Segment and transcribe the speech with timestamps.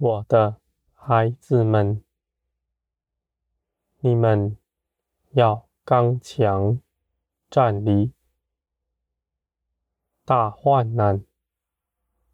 [0.00, 0.60] 我的
[0.94, 2.04] 孩子们，
[3.98, 4.56] 你们
[5.30, 6.80] 要刚强
[7.50, 8.12] 站立。
[10.24, 11.24] 大患难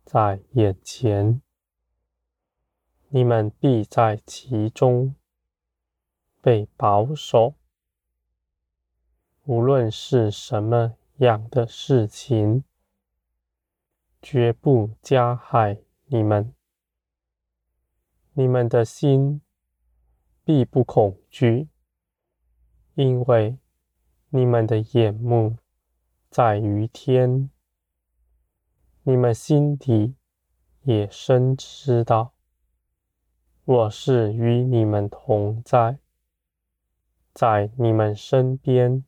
[0.05, 1.41] 在眼前，
[3.09, 5.15] 你们必在其中
[6.43, 7.55] 被保守。
[9.45, 12.63] 无论是什么样的事情，
[14.21, 16.55] 绝不加害你们。
[18.37, 19.41] 你们的心
[20.43, 21.69] 必不恐惧，
[22.95, 23.57] 因为
[24.31, 25.57] 你们的眼目
[26.31, 27.49] 在于天。
[29.05, 30.17] 你们心底
[30.83, 32.33] 也深知道，
[33.65, 36.01] 我是与你们同在，
[37.33, 39.05] 在你们身边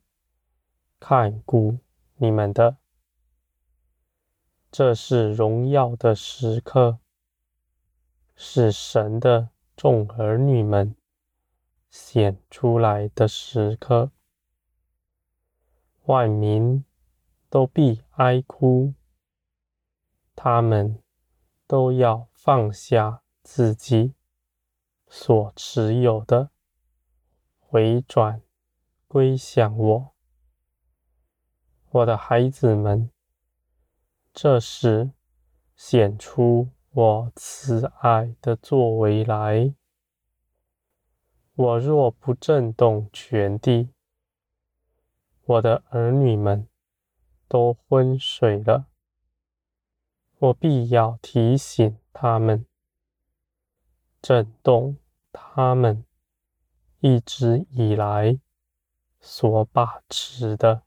[1.00, 1.78] 看顾
[2.14, 2.76] 你们的。
[4.70, 7.00] 这是荣耀的时刻，
[8.36, 10.94] 是神的众儿女们
[11.88, 14.12] 显出来的时刻。
[16.04, 16.84] 万民
[17.48, 18.94] 都必哀哭。
[20.36, 21.02] 他们
[21.66, 24.14] 都要放下自己
[25.08, 26.50] 所持有的，
[27.58, 28.42] 回转
[29.08, 30.14] 归向我，
[31.88, 33.10] 我的孩子们。
[34.34, 35.12] 这时
[35.74, 39.74] 显出我慈爱的作为来。
[41.54, 43.90] 我若不震动全地，
[45.44, 46.66] 我的儿女们
[47.48, 48.86] 都昏睡了。
[50.38, 52.64] 我必要提醒他们，
[54.22, 54.96] 震动
[55.30, 56.02] 他们
[57.00, 58.40] 一直以来
[59.20, 60.80] 所把持的，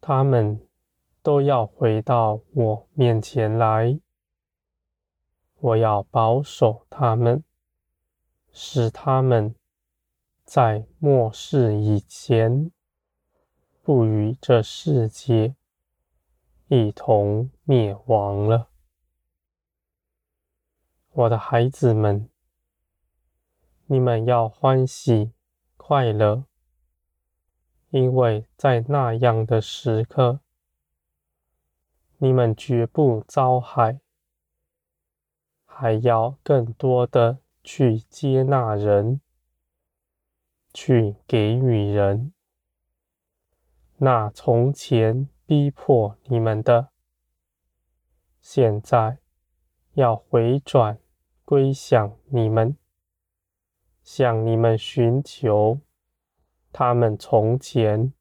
[0.00, 0.67] 他们
[1.28, 4.00] 都要回到我面前来。
[5.60, 7.44] 我要保守他们，
[8.50, 9.54] 使他们
[10.46, 12.70] 在末世以前
[13.82, 15.54] 不与这世界。
[16.68, 18.70] 一同灭亡了，
[21.12, 22.30] 我的孩子们，
[23.84, 25.32] 你们要欢喜
[25.76, 26.44] 快乐，
[27.90, 30.40] 因为在那样的时刻，
[32.18, 33.98] 你们绝不遭害，
[35.64, 39.20] 还要更多的去接纳人，
[40.72, 42.32] 去给予人。
[43.96, 45.28] 那从前。
[45.48, 46.90] 逼迫你们的，
[48.42, 49.16] 现在
[49.94, 50.98] 要回转
[51.42, 52.76] 归向你们，
[54.02, 55.80] 向你们寻求
[56.70, 58.12] 他们从前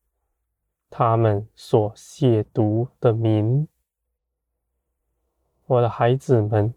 [0.89, 3.67] 他们所亵渎的名。
[5.69, 6.73] 我的孩子们，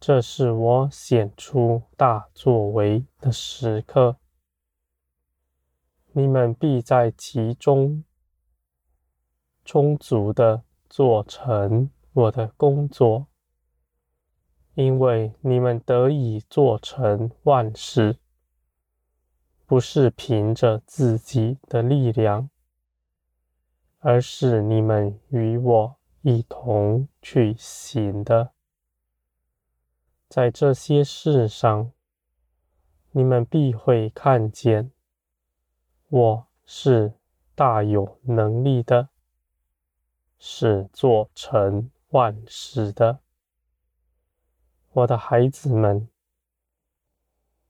[0.00, 4.16] 这是我显出大作为的时刻，
[6.10, 8.02] 你们必在其中。
[9.64, 13.28] 充足的做成我的工作，
[14.74, 18.18] 因为你们得以做成万事，
[19.66, 22.50] 不是凭着自己的力量，
[24.00, 28.52] 而是你们与我一同去行的。
[30.26, 31.92] 在这些事上，
[33.10, 34.90] 你们必会看见，
[36.08, 37.12] 我是
[37.54, 39.10] 大有能力的。
[40.38, 43.20] 是做成万事的，
[44.92, 46.08] 我的孩子们，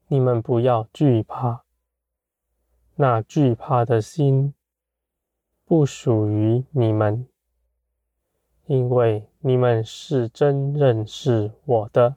[0.06, 1.64] 你们不要惧怕。
[2.94, 4.54] 那惧怕的心
[5.64, 7.28] 不属于你们，
[8.66, 12.16] 因为你们是真认识我的。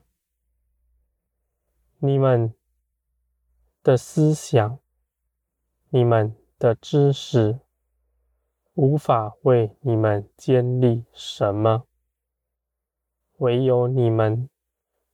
[1.98, 2.54] 你们
[3.82, 4.78] 的思想，
[5.90, 7.60] 你们的知识。
[8.74, 11.84] 无法为你们建立什么，
[13.38, 14.48] 唯有你们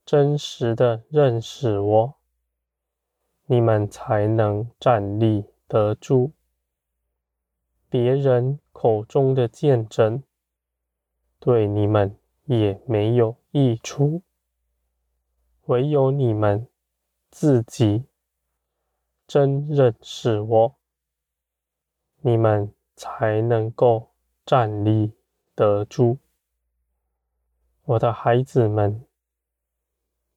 [0.04, 2.14] 真实的认识我，
[3.46, 6.32] 你们才能站立得住。
[7.88, 10.22] 别人口中的见证，
[11.44, 14.22] 对你们也没有益处，
[15.66, 16.66] 唯有你们
[17.30, 18.06] 自己
[19.26, 20.74] 真认识我，
[22.22, 22.72] 你们。
[22.96, 24.12] 才能够
[24.46, 25.14] 站立
[25.56, 26.18] 得住，
[27.82, 29.04] 我的孩子们。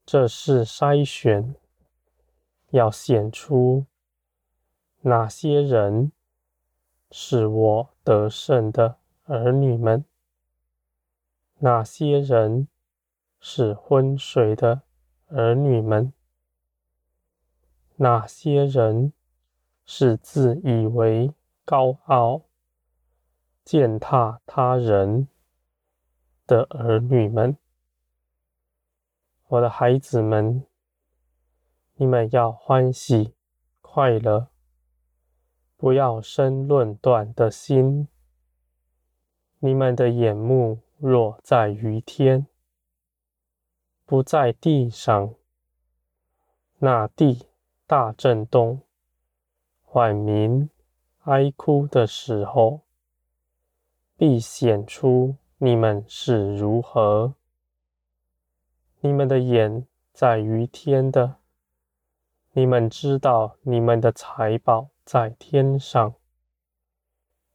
[0.04, 1.54] 这是筛选，
[2.72, 3.86] 要显出
[5.02, 6.12] 哪些人
[7.12, 10.04] 是我得胜的儿女们，
[11.60, 12.68] 哪些人
[13.40, 14.84] 是昏睡的
[15.28, 16.14] 儿女们。
[17.96, 19.12] 那些人
[19.84, 21.34] 是自以为
[21.66, 22.44] 高傲、
[23.66, 25.28] 践踏他人
[26.46, 27.58] 的儿女们。
[29.48, 30.64] 我的孩子们，
[31.96, 33.34] 你们要欢喜
[33.82, 34.50] 快乐，
[35.76, 38.08] 不要生论断的心。
[39.60, 42.48] 你们的眼目若在于天，
[44.04, 45.36] 不在地上，
[46.80, 47.48] 那地
[47.86, 48.82] 大震动、
[49.92, 50.70] 万民
[51.26, 52.82] 哀哭的时候，
[54.16, 57.36] 必显出你们是如何。
[59.02, 61.36] 你们的眼在于天的，
[62.54, 66.16] 你们知道你们的财宝在天上，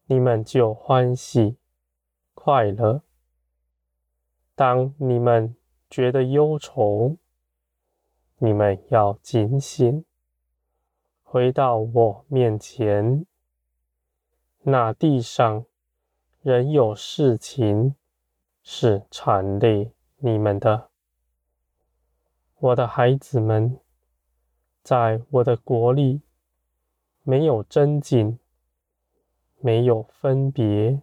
[0.07, 1.57] 你们就欢喜
[2.35, 3.03] 快乐。
[4.55, 5.57] 当你们
[5.89, 7.17] 觉得忧愁，
[8.39, 10.05] 你们要警醒。
[11.23, 13.25] 回到我面前，
[14.65, 15.65] 那地上
[16.43, 17.95] 仍有事情
[18.63, 20.91] 是缠累你们的，
[22.59, 23.81] 我的孩子们，
[24.83, 26.21] 在我的国里
[27.23, 28.39] 没有争竞，
[29.59, 31.01] 没有分别，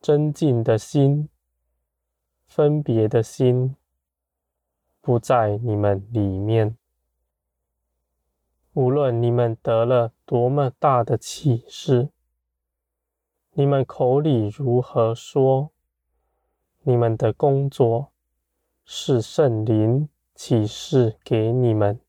[0.00, 1.28] 争竞的心、
[2.48, 3.76] 分别的心
[5.00, 6.76] 不在你们里面。
[8.72, 12.08] 无论你们得了多么大的启示，
[13.52, 15.70] 你们口里如何说，
[16.82, 18.12] 你们的工作
[18.84, 22.00] 是圣灵启示给你们，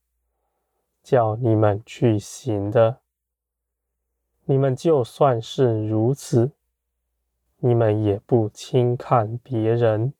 [1.03, 2.99] 叫你们去行的。
[4.45, 6.51] 你们就算是如此，
[7.57, 10.13] 你们也不轻看别人。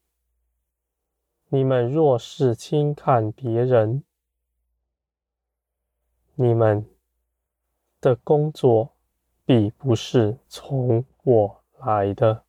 [1.51, 4.04] 你们若是轻看别人，
[6.36, 6.88] 你们
[8.00, 8.94] 的工作
[9.46, 12.44] 必不是从我来的，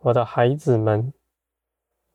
[0.00, 1.14] 我的孩子们，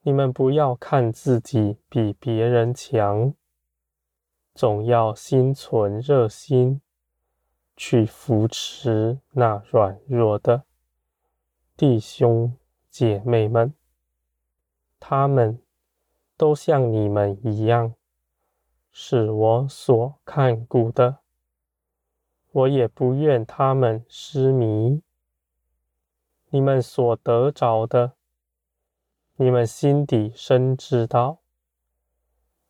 [0.01, 3.33] 你们不要看自己比别人强，
[4.53, 6.79] 总要心存热心，
[7.75, 10.63] 去扶持那软弱的
[11.75, 12.55] 弟兄
[12.91, 13.73] 姐妹们，
[14.99, 15.61] 他们
[16.35, 17.93] 都像你们一样。
[18.91, 21.19] 是我所看顾的，
[22.51, 25.03] 我也不愿他们失迷。
[26.49, 28.13] 你们所得着的，
[29.35, 31.41] 你们心底深知道，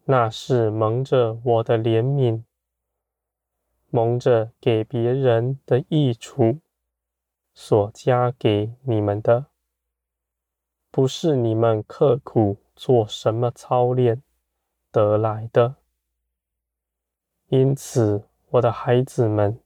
[0.04, 2.44] 那是蒙着我的怜悯，
[3.90, 6.60] 蒙着给别人的益处
[7.54, 9.46] 所加给你们的，
[10.98, 14.24] 不是你们刻苦做什么操练
[14.92, 15.76] 得来的。
[17.50, 19.60] 因此，我的孩子们，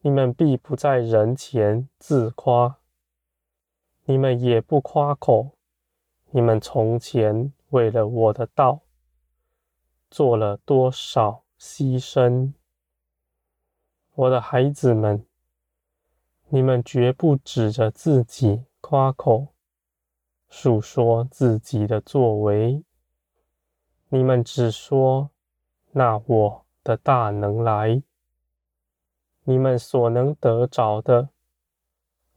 [0.00, 2.78] 你们必不在人前自夸，
[4.04, 5.50] 你们也不夸口。
[6.30, 8.80] 你们从前为了我的道，
[10.10, 12.54] 做了多少牺牲？
[14.14, 15.26] 我的孩子们，
[16.48, 19.51] 你们绝不指着自己夸口，
[20.52, 22.84] 述说自己的作为。
[24.10, 25.30] 你们只说：
[25.90, 26.62] 那我。
[26.84, 28.02] 的大能来，
[29.44, 31.28] 你们所能得着的，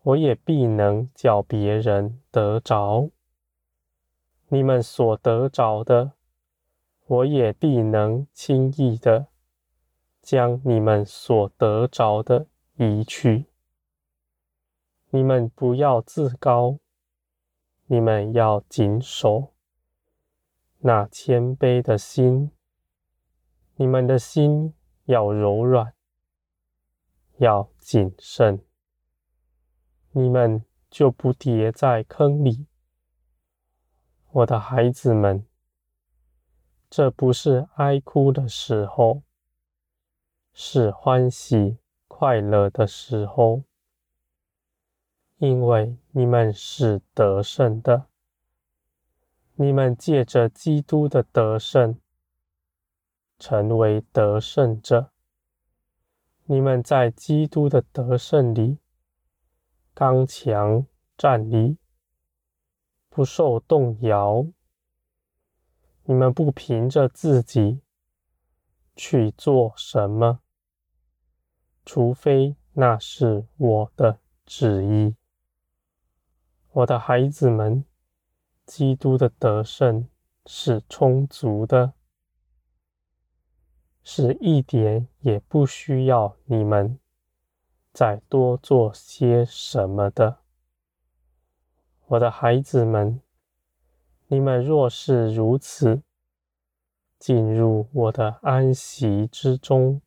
[0.03, 3.09] 我也必能叫别人得着；
[4.49, 6.11] 你们所得着的，
[7.07, 9.25] 我也必能轻易的
[10.21, 12.45] 将你们所得着的
[12.75, 13.47] 移去。
[15.09, 16.77] 你们不要自高，
[17.87, 19.53] 你们要谨守
[20.79, 22.51] 那谦卑的心。
[23.75, 24.73] 你们的心
[25.03, 25.93] 要柔软，
[27.37, 28.63] 要谨慎，
[30.11, 32.67] 你们就不跌在坑里。
[34.31, 35.45] 我的孩子们，
[36.89, 39.23] 这不是哀哭的时候，
[40.53, 41.77] 是欢喜
[42.07, 43.63] 快乐的时候，
[45.45, 48.07] 因为你们是得胜的，
[49.55, 51.99] 你们借着基督的得胜。
[53.37, 55.11] 成为得胜者，
[56.45, 58.79] 你们在基督的得胜里
[59.93, 60.87] 刚强
[61.17, 61.77] 站立，
[63.09, 64.47] 不受动摇。
[66.05, 67.81] 你们不凭着自己
[68.95, 70.39] 去做什么，
[71.83, 75.15] 除非那是我的旨意。
[76.75, 77.85] 我的孩子们，
[78.65, 80.09] 基督的得胜
[80.45, 81.93] 是充足的，
[84.03, 86.99] 是一点也不需要你们
[87.93, 90.39] 再多做些什么的。
[92.07, 93.21] 我的孩子们，
[94.27, 96.01] 你们若是如此，
[97.17, 100.01] 进入我的安息之中，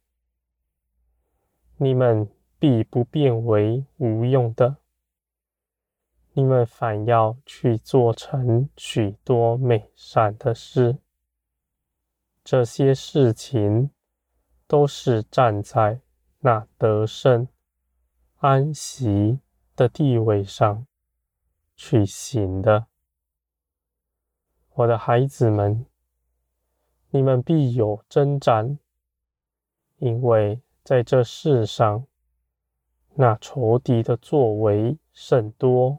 [1.79, 4.77] 你们必不变为无用的。
[6.33, 10.99] 你们反要去做成许多美善的事，
[12.45, 13.91] 这些事情
[14.69, 16.01] 都是站在
[16.39, 17.49] 那得胜、
[18.37, 19.41] 安息
[19.75, 20.87] 的地位上
[21.75, 22.87] 去行的。
[24.75, 25.85] 我的孩子们，
[27.11, 28.79] 你们必有征战，
[29.97, 32.07] 因为在这世上，
[33.15, 35.99] 那仇敌的作为甚多。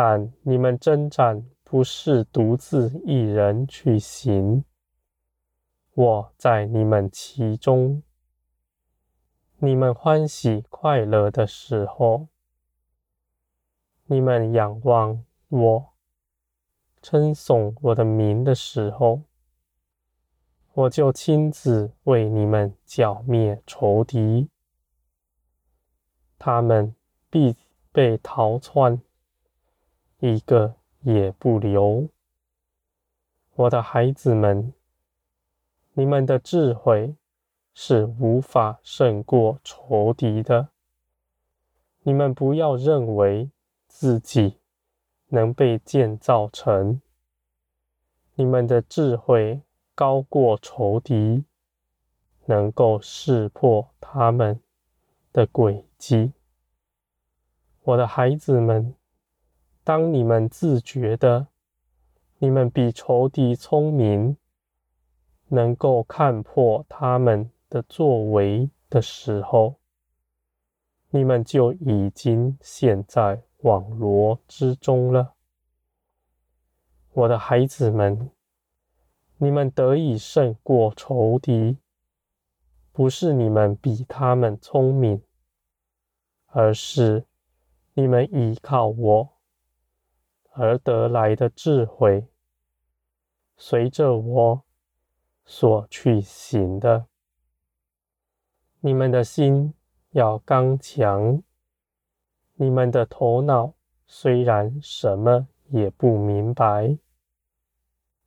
[0.00, 4.64] 但你们征战不是独自一人去行，
[5.92, 8.00] 我在你们其中。
[9.56, 12.28] 你们欢喜快乐的时候，
[14.06, 15.92] 你们仰望我，
[17.02, 19.22] 称颂我的名的时候，
[20.74, 24.48] 我就亲自为你们剿灭仇敌，
[26.38, 26.94] 他们
[27.28, 27.56] 必
[27.90, 29.02] 被逃窜。
[30.20, 32.08] 一个也不留，
[33.54, 34.72] 我的孩子们，
[35.92, 37.14] 你们的智慧
[37.72, 40.70] 是无法胜过仇敌的。
[42.02, 43.48] 你们不要认为
[43.86, 44.58] 自己
[45.28, 47.00] 能被建造成，
[48.34, 49.62] 你们的智慧
[49.94, 51.44] 高过仇敌，
[52.46, 54.60] 能够识破他们
[55.32, 56.32] 的诡计。
[57.84, 58.96] 我的孩子们。
[59.88, 61.46] 当你们自觉的，
[62.40, 64.36] 你们比仇敌聪明，
[65.46, 69.76] 能够看破他们的作为的时候，
[71.08, 75.32] 你们就已经陷在网罗之中了。
[77.14, 78.30] 我的孩子们，
[79.38, 81.78] 你们得以胜过仇敌，
[82.92, 85.22] 不是你们比他们聪明，
[86.48, 87.24] 而是
[87.94, 89.37] 你们依靠我。
[90.60, 92.26] 而得来的智慧，
[93.56, 94.64] 随着我
[95.44, 97.06] 所去行的，
[98.80, 99.72] 你们的心
[100.10, 101.40] 要刚强。
[102.54, 103.74] 你们的头脑
[104.04, 106.98] 虽然什么也不明白，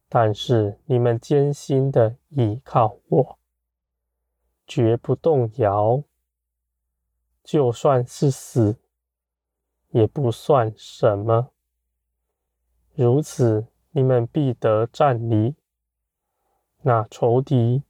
[0.07, 3.37] 但是你们坚心的依靠我，
[4.65, 6.01] 绝不动摇。
[7.43, 8.77] 就算是死，
[9.89, 11.51] 也不算什么。
[12.93, 15.55] 如此，你们必得站立。
[16.81, 17.83] 那仇敌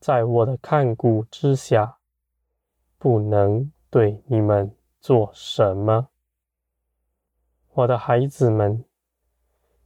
[0.00, 1.98] 在我的看顾之下，
[2.98, 6.08] 不能对你们做什么。
[7.74, 8.84] 我的孩子们，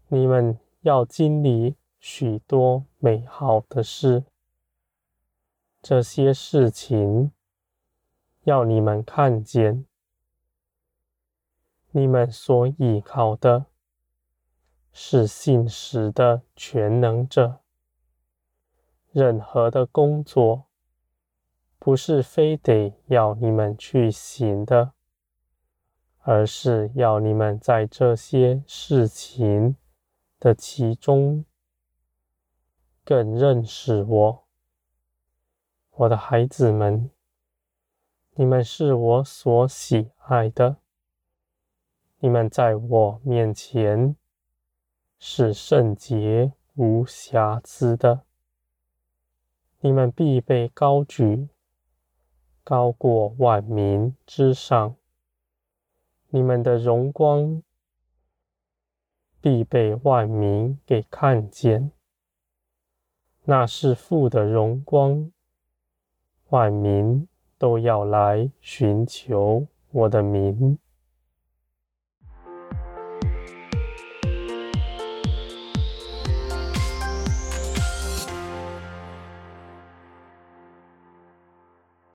[0.09, 4.25] 你们要经历许多美好的事。
[5.83, 7.33] 这些事情
[8.45, 9.85] 要你们看见，
[11.91, 13.67] 你们所依靠的。
[14.93, 17.61] 是信实的全能者。
[19.11, 20.67] 任何的工作，
[21.79, 24.93] 不是非得要你们去行的，
[26.21, 29.77] 而是要你们在这些事情
[30.39, 31.45] 的其中，
[33.05, 34.45] 更认识我。
[35.91, 37.11] 我的孩子们，
[38.35, 40.77] 你们是我所喜爱的，
[42.21, 44.17] 你们在我面前。
[45.25, 48.23] 是圣洁无瑕疵的，
[49.79, 51.49] 你们必被高举，
[52.65, 54.97] 高过万民之上。
[56.31, 57.63] 你们的荣光
[59.41, 61.93] 必被万民给看见，
[63.45, 65.31] 那是父的荣光，
[66.49, 70.77] 万民都要来寻求我的名。